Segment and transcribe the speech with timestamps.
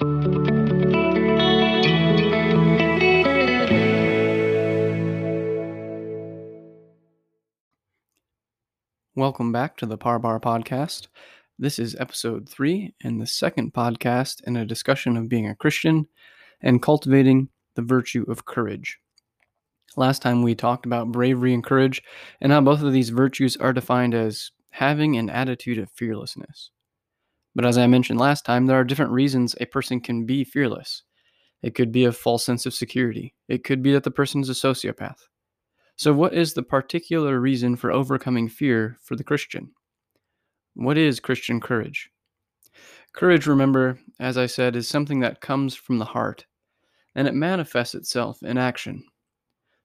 [0.00, 0.12] Welcome
[9.52, 11.08] back to the Parbar Podcast.
[11.58, 16.08] This is episode three and the second podcast in a discussion of being a Christian
[16.62, 18.98] and cultivating the virtue of courage.
[19.98, 22.02] Last time we talked about bravery and courage
[22.40, 26.70] and how both of these virtues are defined as having an attitude of fearlessness.
[27.54, 31.02] But as I mentioned last time, there are different reasons a person can be fearless.
[31.62, 34.48] It could be a false sense of security, it could be that the person is
[34.48, 35.18] a sociopath.
[35.96, 39.72] So, what is the particular reason for overcoming fear for the Christian?
[40.74, 42.10] What is Christian courage?
[43.12, 46.46] Courage, remember, as I said, is something that comes from the heart,
[47.14, 49.04] and it manifests itself in action.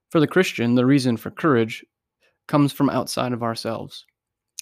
[0.09, 1.84] For the Christian, the reason for courage
[2.48, 4.05] comes from outside of ourselves.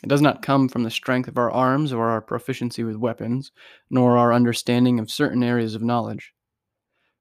[0.03, 3.53] It does not come from the strength of our arms or our proficiency with weapons,
[3.89, 6.33] nor our understanding of certain areas of knowledge.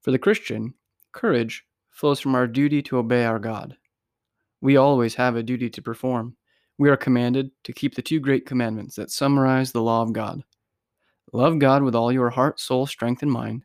[0.03, 0.75] For the Christian,
[1.13, 3.77] courage flows from our duty to obey our God.
[4.61, 6.37] We always have a duty to perform.
[6.77, 10.43] We are commanded to keep the two great commandments that summarize the law of God
[11.33, 13.65] love God with all your heart, soul, strength, and mind,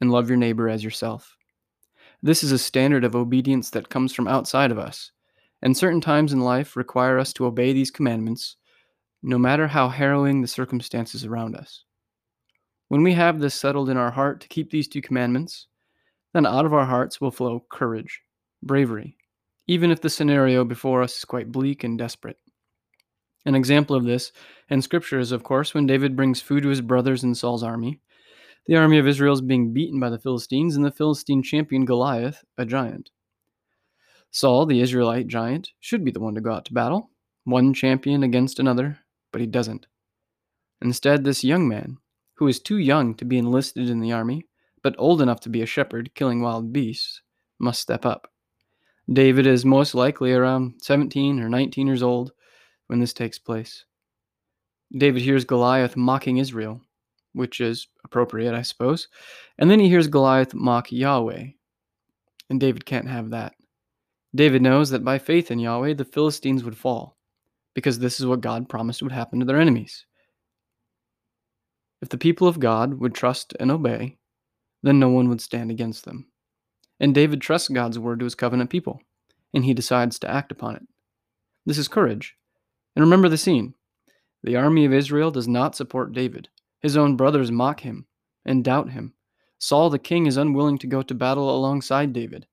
[0.00, 1.36] and love your neighbor as yourself.
[2.22, 5.10] This is a standard of obedience that comes from outside of us,
[5.62, 8.56] and certain times in life require us to obey these commandments,
[9.22, 11.84] no matter how harrowing the circumstances around us.
[12.88, 15.68] When we have this settled in our heart to keep these two commandments,
[16.34, 18.20] then out of our hearts will flow courage,
[18.62, 19.16] bravery,
[19.66, 22.38] even if the scenario before us is quite bleak and desperate.
[23.44, 24.32] An example of this
[24.68, 28.00] in Scripture is, of course, when David brings food to his brothers in Saul's army.
[28.66, 32.44] The army of Israel is being beaten by the Philistines, and the Philistine champion Goliath,
[32.56, 33.10] a giant.
[34.34, 37.10] Saul, the Israelite giant, should be the one to go out to battle,
[37.44, 38.98] one champion against another,
[39.30, 39.86] but he doesn't.
[40.80, 41.98] Instead, this young man,
[42.34, 44.46] who is too young to be enlisted in the army,
[44.82, 47.20] but old enough to be a shepherd killing wild beasts,
[47.58, 48.32] must step up.
[49.12, 52.32] David is most likely around 17 or 19 years old
[52.86, 53.84] when this takes place.
[54.96, 56.80] David hears Goliath mocking Israel,
[57.34, 59.08] which is appropriate, I suppose,
[59.58, 61.48] and then he hears Goliath mock Yahweh.
[62.48, 63.54] And David can't have that.
[64.34, 67.18] David knows that by faith in Yahweh, the Philistines would fall,
[67.74, 70.06] because this is what God promised would happen to their enemies.
[72.00, 74.16] If the people of God would trust and obey,
[74.82, 76.26] then no one would stand against them.
[76.98, 79.00] And David trusts God's word to his covenant people,
[79.54, 80.82] and he decides to act upon it.
[81.66, 82.36] This is courage.
[82.96, 83.74] And remember the scene
[84.42, 86.48] the army of Israel does not support David.
[86.80, 88.06] His own brothers mock him
[88.44, 89.14] and doubt him.
[89.58, 92.46] Saul the king is unwilling to go to battle alongside David.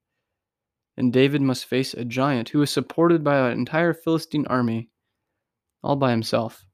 [1.00, 4.90] And David must face a giant who is supported by an entire Philistine army
[5.82, 6.66] all by himself.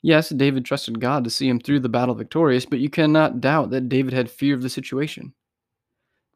[0.00, 3.70] Yes, David trusted God to see him through the battle victorious, but you cannot doubt
[3.70, 5.34] that David had fear of the situation.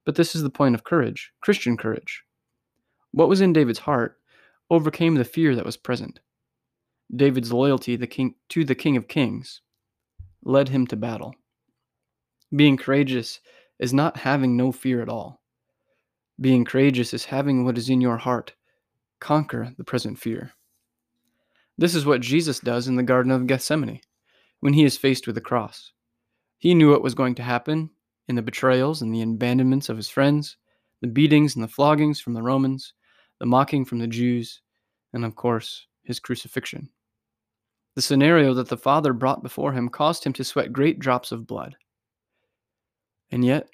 [0.04, 2.24] But this is the point of courage, Christian courage.
[3.12, 4.18] What was in David's heart
[4.68, 6.18] overcame the fear that was present.
[7.14, 9.60] David's loyalty the king, to the King of Kings
[10.42, 11.36] led him to battle.
[12.56, 13.38] Being courageous
[13.78, 15.40] is not having no fear at all.
[16.40, 18.54] Being courageous is having what is in your heart
[19.20, 20.52] conquer the present fear.
[21.78, 24.00] This is what Jesus does in the Garden of Gethsemane
[24.60, 25.92] when he is faced with the cross.
[26.58, 27.90] He knew what was going to happen
[28.28, 30.56] in the betrayals and the abandonments of his friends,
[31.00, 32.94] the beatings and the floggings from the Romans,
[33.38, 34.60] the mocking from the Jews,
[35.12, 36.88] and of course, his crucifixion.
[37.94, 41.46] The scenario that the Father brought before him caused him to sweat great drops of
[41.46, 41.76] blood.
[43.30, 43.68] And yet,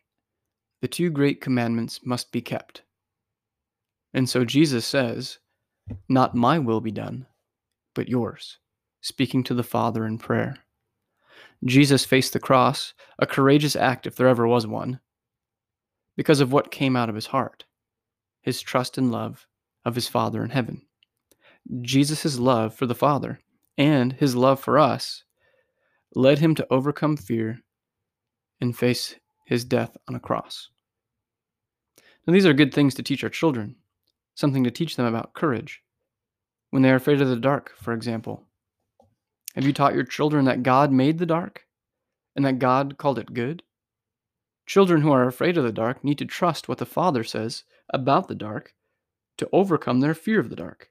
[0.80, 2.82] the two great commandments must be kept.
[4.12, 5.38] And so Jesus says,
[6.08, 7.26] Not my will be done,
[7.94, 8.58] but yours,
[9.00, 10.56] speaking to the Father in prayer.
[11.64, 15.00] Jesus faced the cross, a courageous act if there ever was one,
[16.16, 17.64] because of what came out of his heart
[18.42, 19.46] his trust and love
[19.84, 20.80] of his Father in heaven.
[21.82, 23.38] Jesus' love for the Father
[23.76, 25.24] and his love for us
[26.14, 27.60] led him to overcome fear
[28.60, 29.16] and face
[29.50, 30.68] his death on a cross.
[32.24, 33.74] Now, these are good things to teach our children,
[34.36, 35.82] something to teach them about courage.
[36.70, 38.44] When they are afraid of the dark, for example,
[39.56, 41.66] have you taught your children that God made the dark
[42.36, 43.64] and that God called it good?
[44.66, 48.28] Children who are afraid of the dark need to trust what the Father says about
[48.28, 48.72] the dark
[49.38, 50.90] to overcome their fear of the dark.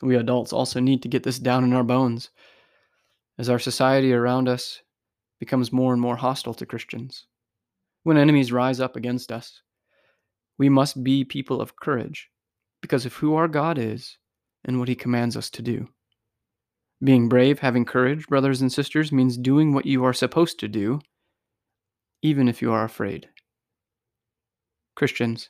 [0.00, 2.30] We adults also need to get this down in our bones
[3.36, 4.80] as our society around us
[5.40, 7.26] becomes more and more hostile to Christians.
[8.04, 9.62] When enemies rise up against us,
[10.58, 12.28] we must be people of courage
[12.82, 14.18] because of who our God is
[14.64, 15.88] and what He commands us to do.
[17.02, 21.00] Being brave, having courage, brothers and sisters, means doing what you are supposed to do,
[22.22, 23.28] even if you are afraid.
[24.96, 25.48] Christians,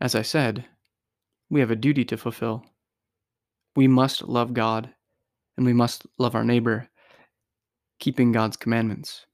[0.00, 0.64] as I said,
[1.50, 2.64] we have a duty to fulfill.
[3.74, 4.90] We must love God
[5.56, 6.88] and we must love our neighbor,
[8.02, 9.26] keeping God's commandments.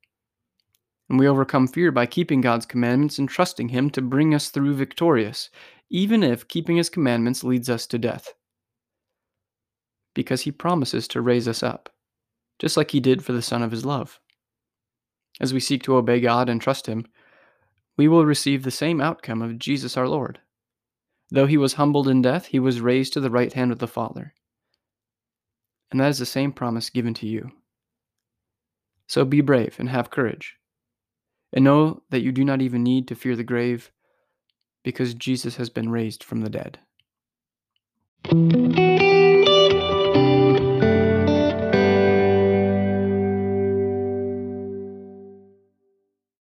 [1.09, 4.75] And we overcome fear by keeping God's commandments and trusting Him to bring us through
[4.75, 5.49] victorious,
[5.89, 8.35] even if keeping His commandments leads us to death.
[10.13, 11.89] Because He promises to raise us up,
[12.59, 14.21] just like He did for the Son of His love.
[15.41, 17.07] As we seek to obey God and trust Him,
[17.97, 20.41] we will receive the same outcome of Jesus our Lord.
[21.31, 23.89] Though he was humbled in death, he was raised to the right hand of the
[23.89, 24.35] Father.
[25.91, 27.51] And that is the same promise given to you.
[29.09, 30.57] So be brave and have courage.
[31.53, 33.91] And know that you do not even need to fear the grave
[34.85, 36.79] because Jesus has been raised from the dead.